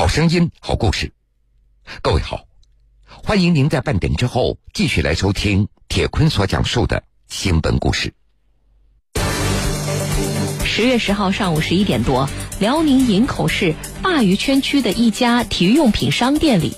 [0.00, 1.12] 好声音，好故事。
[2.00, 2.46] 各位好，
[3.06, 8.14] 欢迎您在半点之后继续来收听铁坤所讲述的新闻故事。
[10.64, 12.26] 十月十号上午十一点多，
[12.60, 16.74] 辽宁营口市鲅鱼圈区的一家体育用品商店里，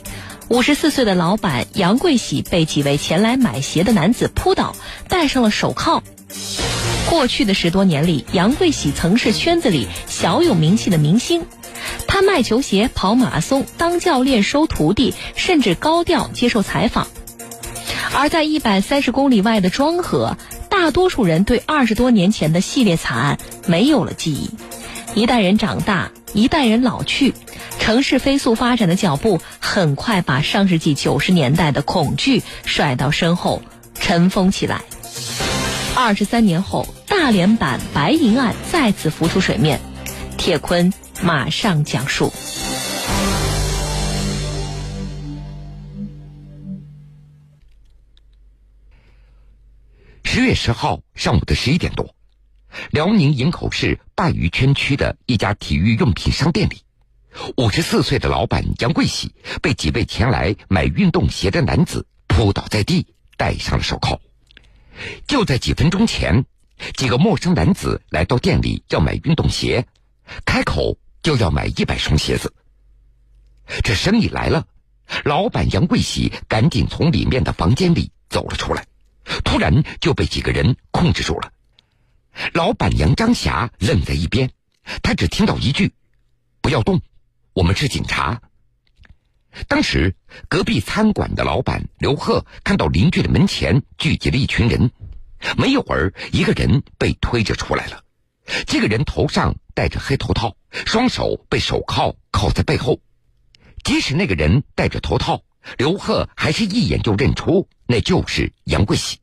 [0.49, 4.75] 五十四岁的老板杨贵喜被几位前来买鞋的男子扑倒，
[5.09, 6.03] 戴上了手铐。
[7.11, 11.45] 过去的十多年里，杨贵喜曾是圈子里小有名气的明星。
[12.07, 17.07] 他卖球鞋、跑马拉松、当教练、收徒弟，甚至高调接受采访。
[18.15, 20.37] 而在一百三十公里外的庄河，
[20.69, 24.51] 大多数人对二十多年前的系列惨案没有了记忆。
[25.15, 27.35] 一代人长大，一代人老去，
[27.79, 33.63] 城市飞速发展的脚步很快把上世纪九十年代的恐惧甩到身后，
[33.95, 34.83] 尘封起来。
[35.95, 39.79] 二十三年后，大连版白银案再次浮出水面，
[40.39, 40.93] 铁坤。
[41.23, 42.33] 马上讲述。
[50.25, 52.17] 十月十号上午的十一点多，
[52.91, 56.79] 辽宁营口市鲅鱼圈区的一家体育用品商店里，
[57.59, 64.19] 五十四岁的老板杨贵喜被几位前来买运动鞋的男子扑倒在地，戴上了手铐。
[65.33, 66.45] 就在几分钟前，
[66.93, 69.87] 几个陌生男子来到店里要买运动鞋，
[70.45, 70.99] 开口。
[71.23, 72.53] 就要买一百双鞋子，
[73.83, 74.67] 这生意来了，
[75.25, 78.85] 老板杨贵喜赶紧从里面的房间里走了出来，
[79.43, 81.51] 突然就被几个人控制住了。
[82.53, 84.51] 老板娘张霞愣在一边，
[85.01, 85.95] 她只听到一句
[86.61, 87.01] ：“不要动，
[87.55, 88.43] 我们是警察。”
[89.69, 90.17] 当时
[90.49, 94.91] 隔壁餐馆的老板刘贺看到邻居的门前聚集了一群人，
[95.57, 98.05] 没一会儿，一个人被推着出来了。
[98.67, 103.01] 这个人头上戴着黑头套，双手被手铐铐在背后。
[103.85, 105.43] 即使那个人戴着头套，
[105.79, 109.19] 刘贺还是一眼就认出那就是杨贵喜。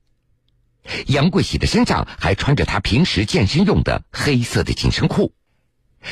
[1.07, 5.33] 杨贵喜的身上还穿着他平时健身用的黑色的紧身裤。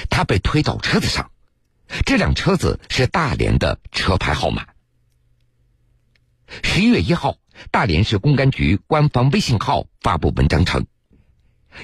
[0.09, 1.31] 他被推到车子上，
[2.06, 4.67] 这辆车子是大连的车牌号码。
[6.62, 7.38] 十一月一号，
[7.72, 10.85] 大连市公安局官方微信号发布文章称。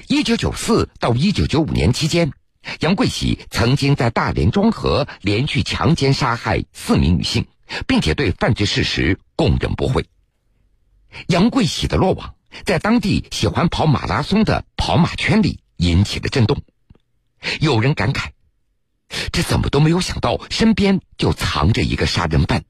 [0.08, 2.32] 一九九四到一九九五年期间，
[2.80, 7.46] 杨贵喜曾经在大连庄河连续强奸杀害四名女性，
[7.86, 10.04] 并且对犯罪事实供认不讳。
[11.28, 12.34] 杨贵喜的落网，
[12.64, 16.62] 在当地喜欢跑马拉松的跑马圈里引起了震动。
[17.60, 18.30] 有人感慨：
[19.30, 22.64] 这怎么都没有想到，身边就藏着一个杀人犯，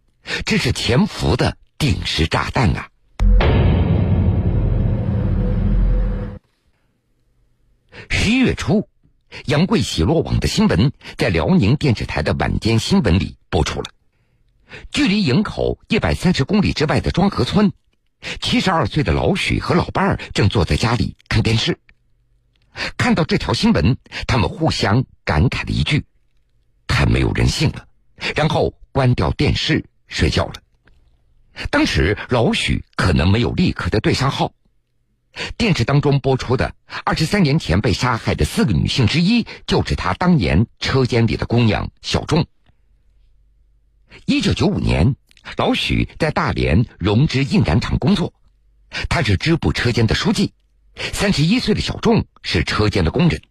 [0.44, 2.88] 这是潜伏的定时炸弹啊！
[8.08, 8.88] 十一月初，
[9.46, 13.90] 杨贵喜落网的新闻在辽宁电视台的晚间新闻里播出了。
[14.90, 17.72] 距离营口一百三十公里之外的庄河村，
[18.40, 21.78] 七十二岁的老许和老伴儿正坐在家里看电视。
[22.96, 26.04] 看到这条新闻，他们互相感慨了一句
[26.88, 27.86] ：“太没有人性了。”
[28.34, 30.54] 然后关掉电视睡觉了。
[31.70, 34.52] 当时老许可能没有立刻的对上号。
[35.56, 36.74] 电视当中播出的
[37.04, 42.46] 二十三年前被杀害的四个女性之一，就是他当年车间里的姑娘小仲。
[44.26, 45.16] 一九九五年，
[45.56, 48.32] 老许在大连荣之印染厂工作，
[49.08, 50.52] 他是支部车间的书记。
[51.12, 53.42] 三十一岁的小仲是车间的工人。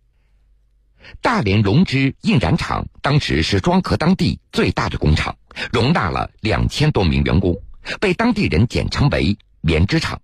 [1.22, 5.36] 大连荣之印染厂当时是庄河当地最大的工厂，
[5.74, 7.62] 容纳了两千多名员工，
[8.00, 10.22] 被当地人简称为“棉织厂”。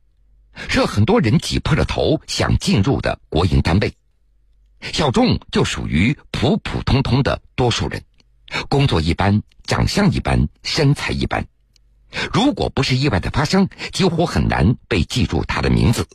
[0.67, 3.93] 是很多人挤破了头想进入的国营单位，
[4.81, 8.03] 小仲就属于普普通通的多数人，
[8.67, 11.45] 工作一般，长相一般，身材一般。
[12.33, 16.07] 如果不是意外的发生，几乎很难被记住他的名字。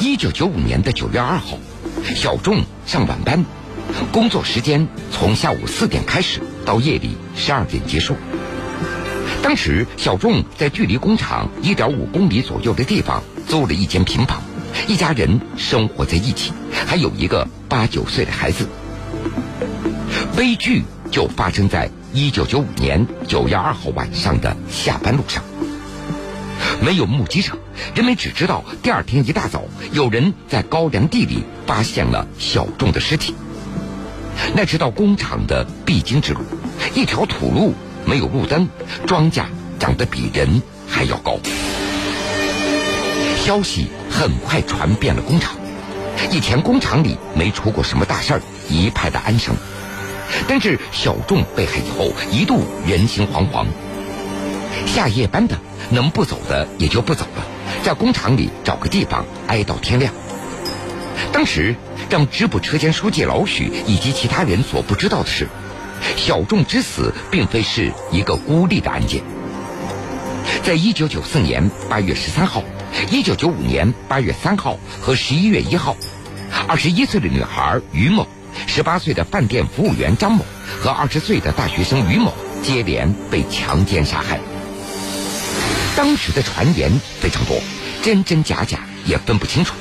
[0.00, 1.58] 一九九五年的九月二号，
[2.14, 3.44] 小仲上晚班，
[4.10, 8.16] 工作时间从下午四点开始，到夜里十二点结束。
[9.42, 14.42] 当时，小仲在距离工厂一点五公里左右的地方租了一间平房，
[14.86, 16.52] 一家人生活在一起，
[16.86, 18.68] 还有一个八九岁的孩子。
[20.36, 25.42] 悲剧就发生在一九九五年九月二号晚上的下班路上。
[26.82, 27.56] 没有目击者，
[27.94, 33.34] 人们只知道第二天一大早，有人在高粱地里发现了小仲的尸体。
[34.54, 36.40] 那是到工厂的必经之路，
[36.94, 37.74] 一条土路。
[38.08, 38.68] 没有路灯，
[39.06, 39.44] 庄稼
[39.78, 41.38] 长得比人还要高。
[43.44, 45.56] 消息很快传遍了工厂。
[46.30, 48.40] 以前工厂里没出过什么大事儿，
[48.70, 49.54] 一派的安生。
[50.48, 53.66] 但是小众被害以后，一度人心惶惶。
[54.86, 55.58] 下夜班的
[55.90, 57.44] 能不走的也就不走了，
[57.84, 60.14] 在工厂里找个地方挨到天亮。
[61.30, 61.76] 当时
[62.08, 65.48] 让支部车间书记老许以及其他人所不知道的是，
[66.16, 69.22] 小仲之死并非是一个孤立的案件。
[70.64, 72.62] 在一九九四年八月十三号、
[73.10, 75.96] 一九九五年八月三号和十一月一号，
[76.66, 78.26] 二十一岁的女孩于某、
[78.66, 80.44] 十八岁的饭店服务员张某
[80.80, 84.40] 和二十岁的大学生于某接连被强奸杀害。
[85.96, 86.90] 当时的传言
[87.20, 87.60] 非常多，
[88.02, 89.74] 真真假假也分不清楚。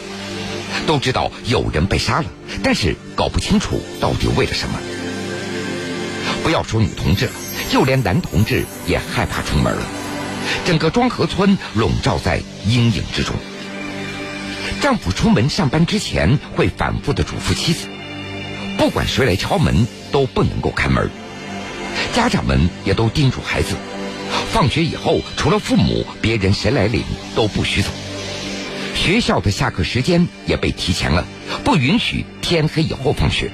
[0.86, 2.26] 都知道有人被杀了，
[2.64, 4.80] 但是搞不清楚到底为了什么。
[6.48, 7.32] 不要说女同志了，
[7.70, 9.86] 就连男同志也害怕出门了。
[10.66, 13.36] 整个庄河村笼罩在阴影之中。
[14.80, 17.90] 丈夫出门上班之前会反复的嘱咐妻子，
[18.78, 21.12] 不管谁来敲门都不能够开门。
[22.14, 23.76] 家长们也都叮嘱孩子，
[24.54, 27.04] 放学以后除了父母，别人谁来领
[27.36, 27.90] 都不许走。
[28.96, 31.26] 学校的下课时间也被提前了，
[31.66, 33.52] 不允许天黑以后放学，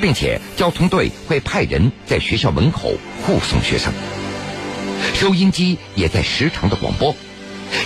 [0.00, 3.92] 并且交通队会派人在学校门口护送学生。
[5.14, 7.14] 收音机也在时常的广播，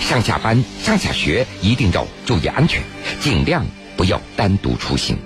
[0.01, 2.81] 上下班、上下学一定要注意安全，
[3.19, 3.65] 尽量
[3.95, 5.17] 不要单独出行。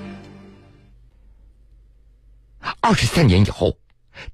[2.81, 3.69] 二十三年以后，《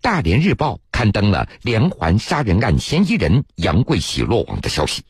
[0.02, 5.04] 大连日报》刊登了连环杀人案嫌疑人杨贵喜落网的消息。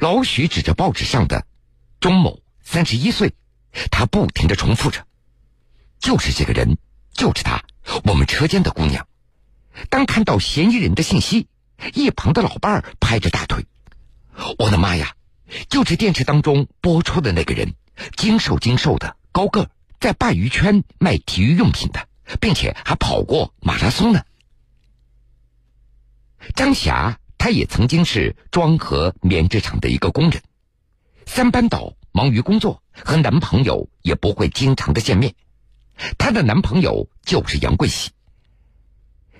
[0.00, 1.46] 老许指着报纸上的
[2.00, 3.32] 钟某，三十一岁，
[3.90, 5.04] 他不停的重复着
[6.00, 6.78] ：“就是这个人，
[7.12, 7.62] 就是他，
[8.04, 9.06] 我们车间的姑娘。”
[9.90, 11.46] 当看到嫌疑人的信息，
[11.94, 13.66] 一旁的老伴儿拍着大腿
[14.58, 15.14] ：“我的妈呀，
[15.68, 17.74] 就是电视当中播出的那个人，
[18.16, 22.08] 精瘦精瘦的，高个，在鲅鱼圈卖体育用品的，
[22.40, 24.22] 并且还跑过马拉松呢。”
[26.54, 27.18] 张霞。
[27.40, 30.42] 她也曾经是庄河棉织厂的一个工人，
[31.24, 35.36] 三班倒，忙于工作，和男朋友也不会经常的见面。
[36.18, 38.10] 她的男朋友就是杨贵喜。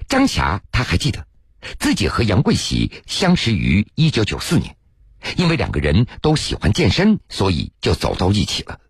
[0.08, 1.26] 张霞，她还记得
[1.78, 4.76] 自己和杨贵喜相识于一九九四年，
[5.36, 8.80] 因为两个人都喜欢健身，所以就走到一起了。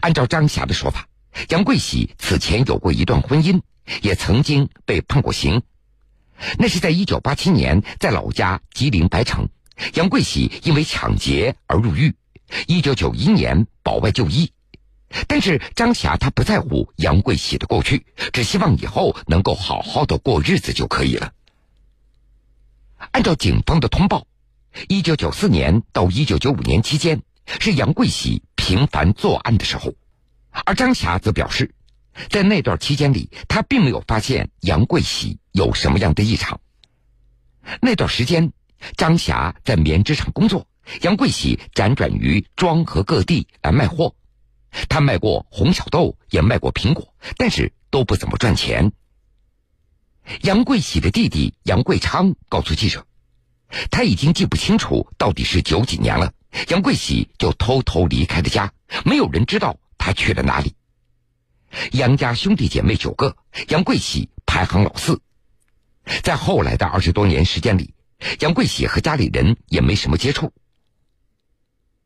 [0.00, 1.08] 按照张霞的说法，
[1.50, 3.60] 杨贵喜此前有过一段婚姻，
[4.02, 5.62] 也曾经被判过刑。
[6.58, 9.48] 那是在一九八七年，在老家吉林白城，
[9.94, 12.14] 杨贵喜因为抢劫而入狱。
[12.66, 14.52] 一九九一年保外就医，
[15.26, 21.32] 但是张霞她不在乎杨贵喜的过去，只希望以后能够好好的过日子就可以了。
[23.12, 24.26] 按照警方的通报，
[24.88, 27.22] 一九九四年到一九九五年期间
[27.60, 29.94] 是杨贵喜频繁作案的时候，
[30.64, 31.74] 而张霞则表示。
[32.30, 36.60] 在那段期间里，他并没有发现杨贵喜有什么样的异常。
[37.80, 38.52] 那段时间，
[38.96, 40.66] 张霞在棉织厂工作，
[41.02, 44.16] 杨贵喜辗转于庄河各地来卖货。
[44.88, 48.92] 他卖过红小豆，也卖过苹果，但是都不怎么赚钱。
[50.42, 53.06] 杨贵喜的弟弟杨贵昌告诉记者，
[53.90, 56.32] 他已经记不清楚到底是九几年了，
[56.68, 58.72] 杨贵喜就偷偷离开了家，
[59.04, 60.74] 没有人知道他去了哪里。
[61.92, 63.36] 杨家兄弟姐妹九个，
[63.68, 65.20] 杨贵喜排行老四。
[66.22, 67.94] 在后来的二十多年时间里，
[68.40, 70.52] 杨贵喜和家里人也没什么接触。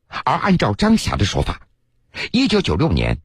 [0.08, 1.68] 而按照张霞的说法，
[2.30, 3.18] 一九九六年，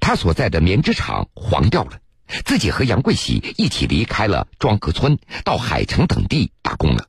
[0.00, 2.00] 他所在的棉织厂黄掉了，
[2.44, 7.08] 自己和杨桂喜一起离开了庄河村，到海城等地打工了。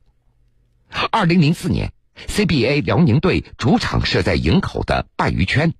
[1.10, 1.92] 二零零四年
[2.28, 5.74] ，CBA 辽宁队主场设在营口的鲅鱼圈。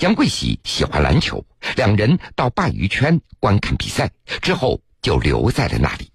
[0.00, 4.10] 杨桂喜喜欢篮球，两人到鲅鱼圈观看比赛
[4.42, 6.10] 之后，就留在了那里。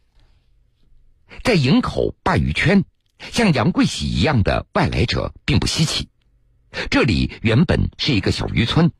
[1.44, 2.86] 在营口鲅鱼圈，
[3.32, 6.10] 像杨桂喜一样的外来者并不稀奇。
[6.89, 8.91] 这里原本是一个小渔村，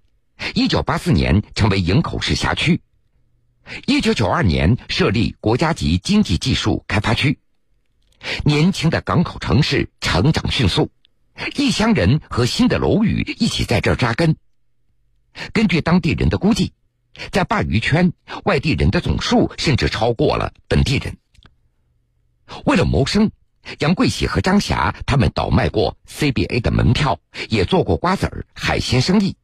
[0.54, 2.82] 一九八四年成为营口市辖区，
[3.86, 7.40] 一九九二年设立国家级经济技术开发区。
[8.44, 10.90] 年轻的港口城市成长迅速，
[11.56, 14.36] 异乡人和新的楼宇一起在这扎根。
[15.54, 16.74] 根据当地人的估计，
[17.32, 18.14] 在鲅鱼圈，
[18.46, 21.18] 外地人的总数甚至超过了本地人。
[22.66, 23.32] 为了谋生，
[23.80, 27.20] 杨贵喜和张霞他们倒卖过 CBA 的门票，
[27.50, 29.36] 也做过瓜子儿、海鲜生意，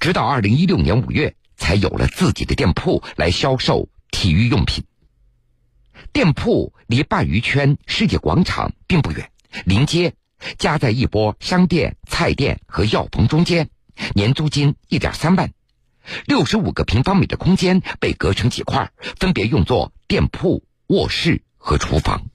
[0.00, 4.84] 直到二零一六年五月，才有了自己的店铺来销售体育用品。
[6.12, 9.30] 店铺离鲅鱼圈世界广场并不远，
[9.64, 10.14] 临街，
[10.58, 13.68] 夹在一波商店、菜店和药房中间。
[14.14, 15.50] 年租金一点三万，
[16.24, 22.30] 六十五个平方米的空间被隔成几块，分别用作店铺、卧室和厨房。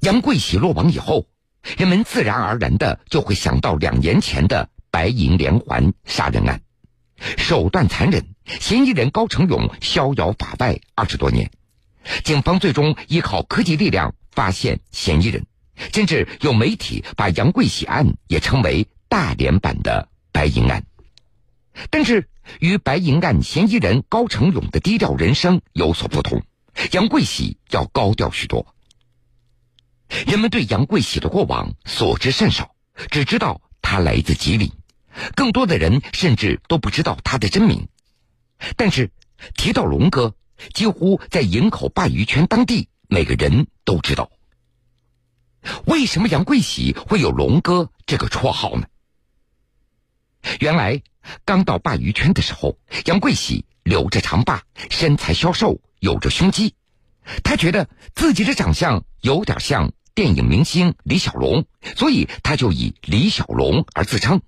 [0.00, 1.26] 杨贵喜落网以后，
[1.76, 6.62] 人们自然而然的就会想到两年前的白银连环杀人案，
[7.36, 11.50] 手段残忍，嫌疑人高成勇逍遥法外二十多年，
[12.24, 15.46] 警方最终依靠科技力量发现嫌疑人，
[15.92, 20.84] 甚至有媒体把杨贵喜案也称为大连版的白银案。
[21.88, 26.42] 但是，与白银案嫌疑人高成勇的低调人生有所不同，
[26.92, 28.66] 杨贵喜要高调许多。
[30.26, 32.74] 人们对杨贵喜的过往所知甚少，
[33.10, 34.70] 只知道他来自吉林，
[35.36, 37.88] 更多的人甚至都不知道他的真名。
[38.76, 39.10] 但是
[39.54, 40.34] 提到龙哥，
[40.74, 44.30] 几乎在营口鲅鱼圈当地，每个人都知道。
[45.86, 48.86] 为什么杨贵喜会有龙哥这个绰号呢？
[50.58, 51.00] 原来
[51.44, 56.74] 刚到鲅鱼圈的时候，杨贵喜留着长发，身材消瘦，有着胸肌，
[57.44, 59.92] 他觉得自己的长相有点像。
[60.14, 64.40] 电影明星李小龙，所以他就以李小龙而自称。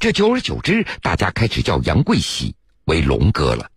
[0.00, 3.70] 这久而久之，大家开始叫杨贵喜为龙哥了。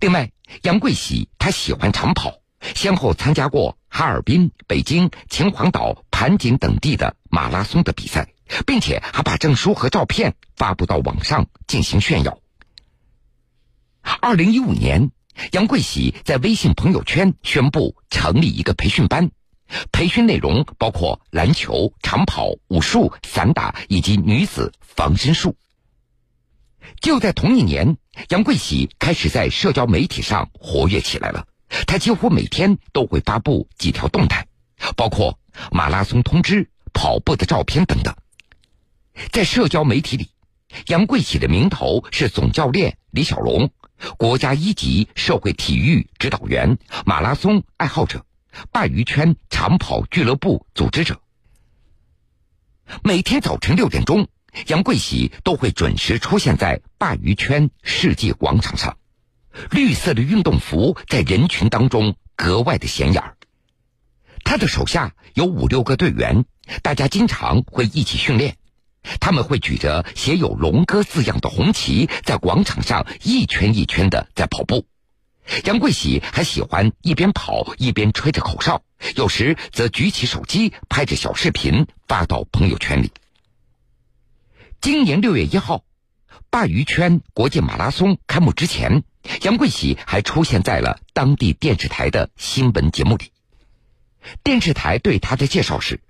[0.00, 0.30] 另外，
[0.62, 2.40] 杨贵喜他喜欢长跑，
[2.74, 8.32] 先后参加过哈尔滨、北京、秦皇岛、盘锦等地的马拉松的比赛，
[8.66, 12.38] 并且还把证书和照片发布到网上进行炫耀。
[14.20, 15.10] 二零一五年，
[15.52, 19.30] 杨贵喜在微信朋友圈宣布成立一个培训班。
[19.92, 25.56] 培训内容包括篮球、长跑、武术、散打以及女子防身术。
[27.00, 27.96] 就在同一年，
[28.28, 31.46] 杨贵喜开始在社交媒体上活跃起来了。
[31.86, 34.46] 他几乎每天都会发布几条动态，
[34.96, 35.38] 包括
[35.72, 38.14] 马拉松通知、跑步的照片等等。
[39.32, 40.28] 在社交媒体里，
[40.88, 43.70] 杨贵喜的名头是总教练李小龙，
[44.16, 48.24] 国家一级社会体育指导员，马拉松爱好者。
[48.72, 51.20] 鲅鱼圈长跑俱乐部组织者，
[53.02, 54.28] 每天早晨六点钟，
[54.68, 58.96] 杨贵喜都会准时出现在鲅鱼圈世纪广场上。
[59.72, 63.36] 绿色的运动服在人群当中格外的显眼儿。
[64.44, 66.44] 他的手下有五六个队员，
[66.80, 68.56] 大家经常会一起训练。
[69.20, 74.86] 他们会举着写有“龙哥”字样的红旗，在广场上一圈一圈的在跑步。
[75.64, 78.82] 杨贵喜还喜欢一边跑一边吹着口哨，
[79.14, 83.12] 有时则举起手机拍着小视频发到朋友圈里。
[84.80, 85.84] 今年六月一号，
[86.50, 89.02] 鲅鱼圈国际马拉松开幕之前，
[89.42, 93.30] 杨贵喜还出现在了当地电视台的新闻节目里。
[94.42, 96.00] 电视台对他的介绍是：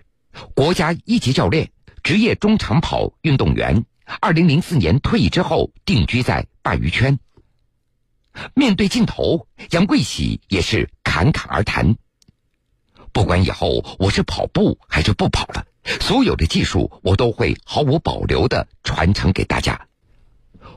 [0.54, 1.70] 国家一级教练，
[2.04, 3.86] 职业中长跑运动员，
[4.20, 7.18] 二零零四年退役之后定居在鲅鱼圈。
[8.52, 11.96] 面对镜头，杨贵喜也是侃侃而谈。
[13.10, 15.64] 不管以后我是跑步还是不跑了，
[16.02, 19.86] 所有的技术我都会毫无保留的传承给大家。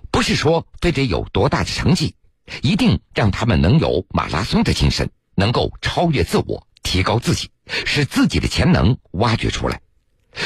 [0.09, 2.15] 不是说非得有多大的成绩，
[2.61, 9.81] 一定让他们能有马拉松的精神，能够超越自我，提高自己，使自己的潜能挖掘出来。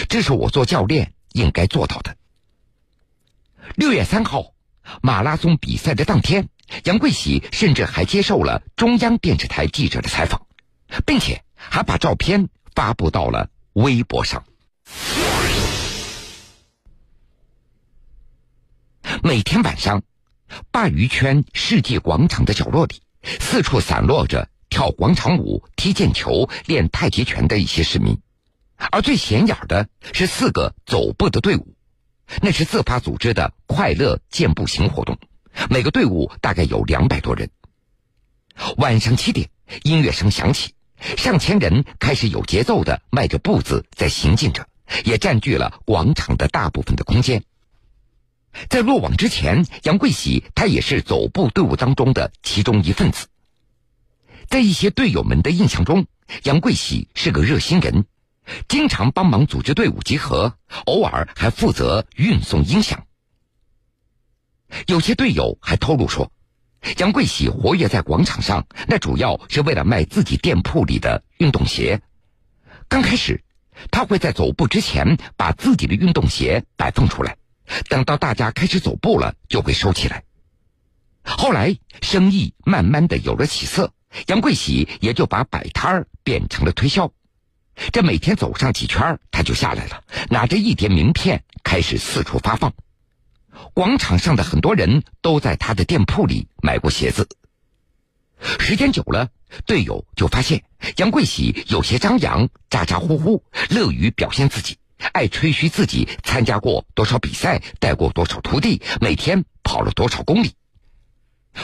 [0.09, 2.15] 这是我做教练应该做到的。
[3.75, 4.53] 六月三号，
[5.01, 6.49] 马拉松比赛的当天。
[6.85, 10.47] 杨贵喜甚至还接受了中央电视台记者的采访，
[11.05, 14.45] 并且还把照片发布到了微博上。
[19.21, 20.01] 每天晚上，
[20.71, 28.17] 鲅鱼圈世纪广场的角落里，四处散落着跳广场舞、踢毽球、练太极拳的一些市民，
[28.89, 31.75] 而最显眼的是四个走步的队伍，
[32.41, 35.17] 那是自发组织的快乐健步行活动。
[35.69, 37.49] 每个队伍大概有两百多人。
[38.77, 39.49] 晚上七点，
[39.83, 40.73] 音乐声响起，
[41.17, 44.67] 上千人开始有节奏的迈着步子在行进着，
[45.03, 47.43] 也占据了广场的大部分的空间。
[48.69, 53.27] 在落网之前，杨贵喜他也是走步队伍当中的其中一份子。
[54.47, 56.05] 在一些队友们的印象中，
[56.43, 58.05] 杨贵喜是个热心人，
[58.67, 60.55] 经常帮忙组织队伍集合，
[60.85, 63.05] 偶尔还负责运送音响。
[64.87, 66.31] 有些队友还透露说，
[66.97, 72.01] 杨贵喜活跃在广场上，那主要是为了卖自己店铺里的运动鞋。
[72.87, 73.43] 刚开始，
[73.91, 77.37] 他会在走步之前把自己的运动鞋摆放出来，
[77.89, 80.23] 等到大家开始走步了，就会收起来。
[81.23, 83.93] 后来生意慢慢的有了起色，
[84.27, 87.11] 杨贵喜也就把摆摊儿变成了推销。
[87.91, 92.73] 这每天走上几圈，他就下来了，拿着一叠名片开始四处发放。
[93.73, 97.27] 广场上的很多人都在他的店铺里买过鞋子。
[98.59, 99.29] 时间久了，
[99.65, 100.63] 队友就发现
[100.97, 104.77] 杨贵喜有些张扬、咋咋呼呼，乐于表现自己，
[105.13, 110.53] 爱吹嘘自己参加过多少比赛，带过多少徒弟，每天跑了多少公里。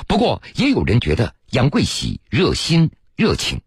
[0.08, 3.62] 不过，也有人觉得杨贵喜热心热情。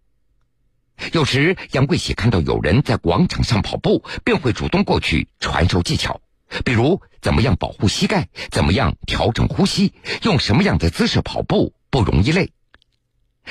[1.12, 6.20] 有时，杨贵喜看到有人在广场上跑步，便会主动过去传授技巧，
[6.64, 9.92] 比如怎么样保护膝盖，怎么样调整呼吸，
[10.22, 12.52] 用什么样的姿势跑步不容易累。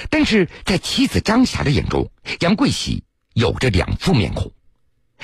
[0.10, 3.04] 但是在妻子张霞的眼中，杨贵喜
[3.34, 4.54] 有着两副面孔，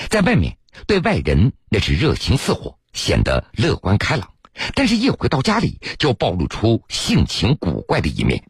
[0.09, 4.33] 在外面对外人那是热情似火，显得乐观开朗，
[4.73, 8.43] 但是一回到家里就暴露出性情古怪的一面。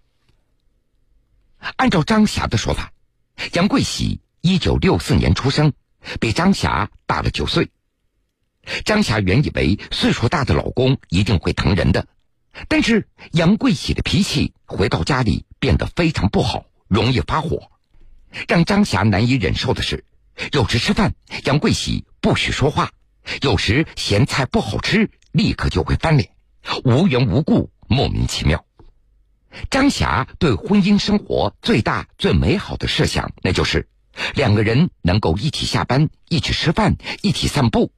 [1.75, 2.91] 按照张霞的说法，
[3.53, 5.73] 杨贵喜一九六四年出生，
[6.19, 7.69] 比张霞大了九岁。
[8.83, 12.07] 张霞原以为岁数大的老公一定会疼人的。
[12.67, 17.69] 但是杨贵喜的脾气回到家里变得非常不好，容易发火。
[18.47, 20.05] 让张霞难以忍受的是，
[20.51, 22.91] 有时吃饭杨贵喜不许说话，
[23.41, 26.29] 有时嫌菜不好吃，立刻就会翻脸，
[26.83, 28.65] 无缘无故莫名其妙。
[29.69, 33.87] 张霞对婚姻生活最大最美好的设想，那就是
[34.33, 37.91] 两个人能够一起下班、一起吃饭、一起散步。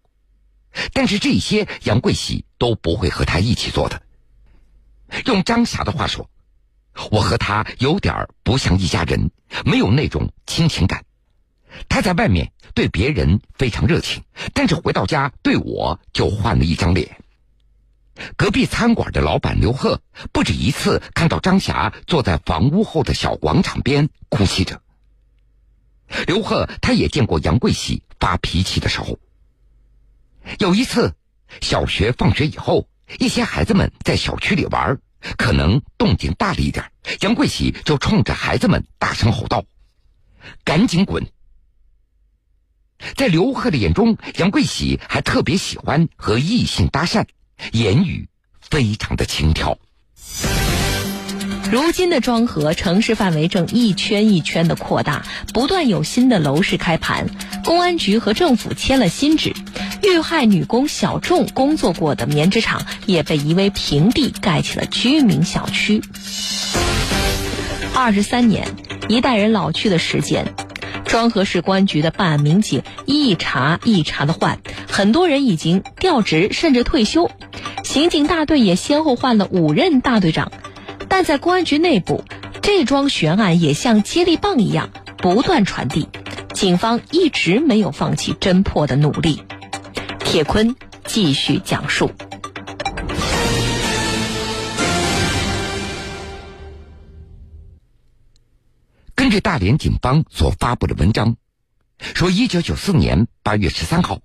[0.93, 4.01] 但是这些杨贵喜都不会和他一起做的。
[5.25, 6.29] 用张霞的话说，
[7.11, 9.31] 我和他有点不像一家人，
[9.65, 11.05] 没有那种亲情感。
[11.89, 14.23] 他在外面对别人非常热情，
[14.53, 17.17] 但是回到家对我就换了一张脸。
[18.35, 24.81] 隔壁餐馆的老板刘贺不止一次看到张霞坐在房屋后的小广场边哭泣着。
[26.25, 29.19] 刘贺他也见过杨贵喜发脾气的时候。
[30.59, 31.15] 有一次，
[31.61, 32.87] 小学放学以后。
[33.19, 34.99] 一些孩子们在小区里玩，
[35.37, 39.63] 可能动静大了一点，杨贵喜就冲着孩子们大声吼道
[40.65, 41.25] ：“赶紧滚！”
[43.15, 47.25] 在刘贺的眼中，杨贵喜还特别喜欢和异性搭讪，
[47.71, 48.27] 言语
[48.61, 49.77] 非常的轻佻。
[51.69, 57.27] 如今的庄河城市范围正一圈一圈的扩大，不断有新的楼市开盘，
[57.65, 59.53] 公安局和政府签了新纸。
[60.01, 66.01] 遇害女工小仲工作过的棉织厂也被夷为平地，盖起了居民小区。
[67.93, 68.67] 二十三年，
[69.09, 70.53] 一代人老去的时间，
[71.05, 74.59] 庄河市公安局的办案民警一查一查的换，
[74.97, 77.29] 很多人已经调职甚至退休，
[77.83, 80.51] 刑警大队也先后换了五任大队长，
[81.07, 82.23] 但在公安局内部，
[82.63, 86.09] 这桩悬案也像接力棒一样不断传递，
[86.51, 89.43] 警方一直没有放弃侦破的努力。
[90.17, 92.09] 铁坤继续讲述。
[99.13, 101.35] 根据大连警方所发布的文章
[101.99, 104.21] 说，一九九四年八月十三号，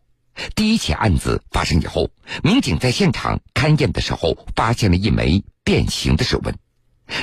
[0.55, 2.11] 第一起案子发生以后，
[2.43, 6.57] 民警在现场勘验的时候，发现了一枚变形的指纹，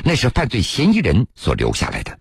[0.04, 2.20] 那是犯罪嫌疑人所留下来的。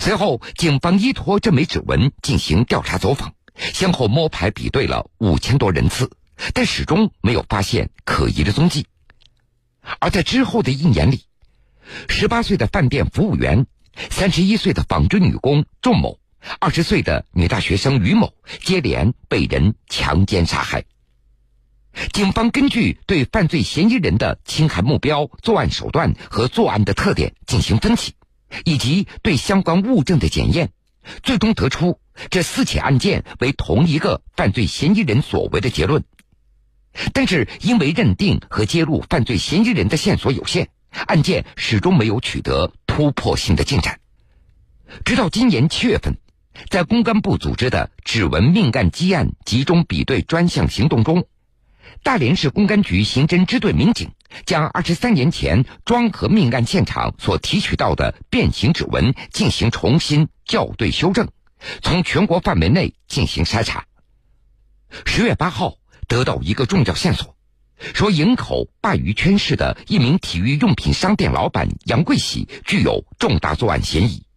[0.00, 3.34] 随后，警方依托这枚指纹进行调查走访。
[3.56, 6.10] 先后摸排比对了五千多人次，
[6.54, 8.86] 但始终没有发现可疑的踪迹。
[9.98, 11.24] 而在之后的一年里，
[12.08, 13.66] 十八岁的饭店服务员、
[14.10, 16.20] 三十一岁的纺织女工仲某、
[16.60, 18.32] 二十岁的女大学生于某
[18.62, 20.84] 接连被人强奸杀害。
[22.12, 28.14] 警方根据对犯罪嫌疑人的侵害目标、作案手段和作案的特点进行分析，
[28.64, 30.70] 以及对相关物证的检验，
[31.22, 31.98] 最终得出。
[32.30, 36.04] 这四起案件为同一个犯罪嫌疑人所为的结论，
[37.12, 40.68] 但是因为认定和揭露犯罪嫌疑人的线索有限，
[41.06, 44.00] 案件始终没有取得突破性的进展。
[45.04, 46.16] 直到今年七月份，
[46.68, 51.26] 在公安部组织的指纹命案积案集中比对专项行动中，
[52.02, 54.10] 大连市公安局刑侦支队民警
[54.44, 61.28] 将二十三年前庄河命案现场所提取到的变形指纹进行重新校对修正。
[61.82, 63.84] 从全国范围内进行筛查。
[65.04, 65.74] 十月八号，
[66.06, 67.34] 得到一个重要线索，
[67.94, 74.27] 说营口鲅鱼圈市的一名体育用品商店老板杨贵喜具有重大作案嫌疑。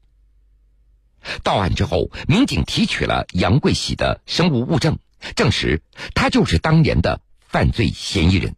[1.44, 5.00] 到案之后，民警提取了杨贵喜的生物物证，
[5.36, 5.82] 证实
[6.14, 8.56] 他就是当年的犯罪嫌疑人。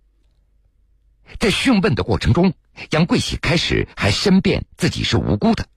[1.40, 2.54] 在讯问的过程中，
[2.92, 5.68] 杨贵喜开始还申辩自己是无辜的，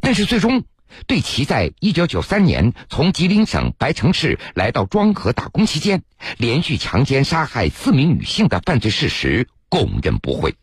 [0.00, 0.64] 但是最终。
[1.06, 6.02] 对其在一九九三年从吉林省白城市来到庄河打工期间，
[6.36, 10.56] 连续强奸杀害四名女性的犯罪事实供认不讳。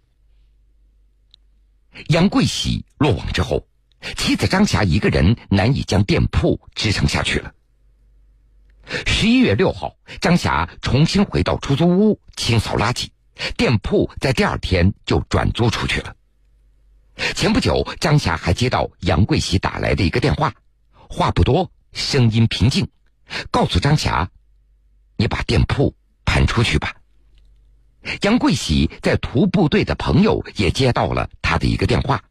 [2.09, 3.66] 杨贵喜落网之后，
[4.15, 7.53] 妻子张霞一个人难以将店铺支撑下去了。
[9.05, 13.09] 十一月六号，张霞重新回到出租屋清扫垃圾，
[13.57, 16.15] 店铺在第二天就转租出去了。
[17.35, 20.53] 前不久，张霞还接到杨贵喜打来的一个电话，
[21.09, 22.89] 话不多，声音平静，
[23.51, 24.29] 告诉张霞
[25.17, 26.95] ：“你把店铺盘出去吧。”
[28.21, 32.23] 杨贵喜在徒步队的朋友也接到了他的一个电话，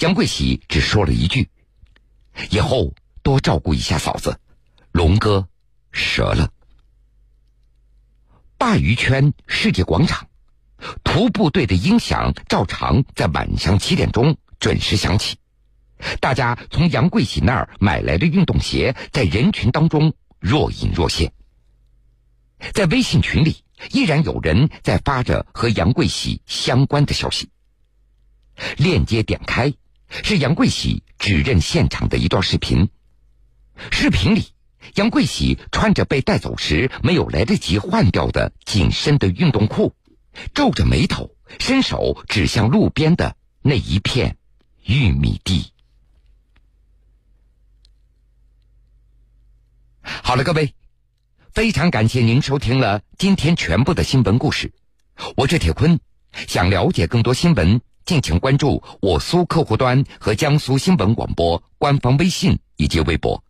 [0.00, 1.48] 杨贵喜只说了一句
[2.50, 4.38] ：“以后多照顾一下嫂子，
[4.92, 5.48] 龙哥
[5.92, 6.50] 折了。”
[8.58, 10.28] 鲅鱼圈世界广场。
[11.02, 15.38] 徒步队的音响照常在晚上七点钟准时响起，
[16.20, 21.32] 大家从杨贵喜那儿买来的运动鞋在人群当中若隐若现。
[22.74, 27.50] 在微信群里，依然有人在发着和杨贵喜相关的消息。
[28.76, 29.72] 链接点开，
[30.08, 32.88] 是杨贵喜指认现场的一段视频。
[33.90, 34.46] 视频里，
[34.94, 39.94] 杨贵喜穿着被带走时没有来得及换掉的紧身的运动裤。
[40.54, 44.36] 皱着眉头，伸手指向路边的那一片
[44.84, 45.72] 玉米地。
[50.02, 50.74] 好了，各位，
[51.52, 54.72] 非常感谢您收听了今天全部的新闻故事。
[55.36, 55.98] 我是铁坤，
[56.46, 63.42] 想了解更多新闻，敬请关注我苏客户端和江苏新闻广播官方微信以及微博。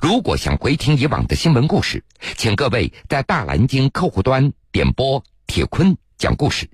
[0.00, 2.02] 如果想回听以往的新闻故事，
[2.36, 5.22] 请各位在大蓝鲸客户端点播。
[5.48, 6.68] 铁坤讲故事。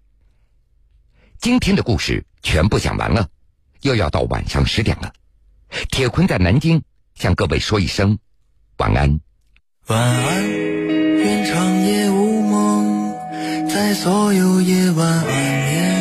[1.39, 3.29] 今天的故事全部讲完了，
[3.81, 5.13] 又要到晚上十点了。
[5.91, 6.83] 铁坤在南京
[7.15, 8.19] 向各位说一声
[8.79, 9.21] 晚安。
[9.89, 15.92] 晚安，愿长夜无梦，在所有夜晚安眠。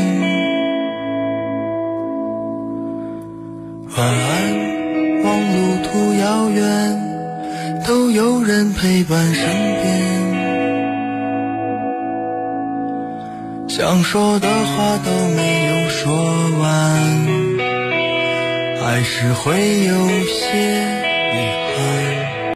[3.98, 6.64] 晚安，望路途遥远，
[7.86, 9.86] 都有人陪伴身边。
[13.68, 16.14] 想说的话都没有说
[16.60, 16.72] 完，
[18.82, 19.94] 还是会有
[20.26, 21.01] 些。